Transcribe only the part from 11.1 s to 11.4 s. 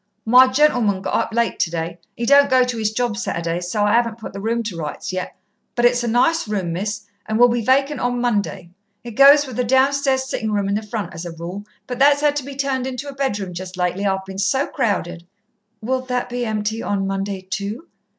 as a